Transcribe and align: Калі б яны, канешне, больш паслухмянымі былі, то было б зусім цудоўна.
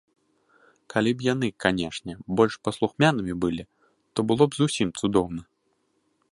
Калі 0.93 1.11
б 1.19 1.25
яны, 1.33 1.47
канешне, 1.65 2.13
больш 2.41 2.53
паслухмянымі 2.69 3.33
былі, 3.45 3.63
то 4.13 4.19
было 4.33 4.43
б 4.51 4.63
зусім 4.63 4.87
цудоўна. 5.01 5.41